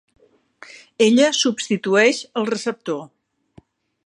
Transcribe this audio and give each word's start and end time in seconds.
Ella 1.07 1.27
substitueix 1.41 2.25
el 2.43 2.51
receptor. 2.55 3.05